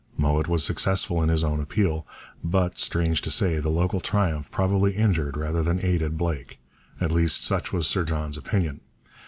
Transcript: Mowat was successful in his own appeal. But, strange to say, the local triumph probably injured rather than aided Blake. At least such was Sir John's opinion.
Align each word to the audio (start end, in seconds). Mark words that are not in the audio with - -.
Mowat 0.17 0.47
was 0.47 0.63
successful 0.63 1.21
in 1.21 1.29
his 1.29 1.43
own 1.43 1.59
appeal. 1.61 2.07
But, 2.43 2.79
strange 2.79 3.21
to 3.21 3.29
say, 3.29 3.59
the 3.59 3.69
local 3.69 3.99
triumph 3.99 4.49
probably 4.49 4.93
injured 4.95 5.37
rather 5.37 5.61
than 5.61 5.79
aided 5.85 6.17
Blake. 6.17 6.57
At 6.99 7.11
least 7.11 7.43
such 7.43 7.71
was 7.71 7.85
Sir 7.85 8.03
John's 8.03 8.35
opinion. 8.35 8.79